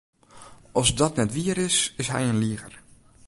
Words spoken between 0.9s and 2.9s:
dat net wier is, is hy in liger.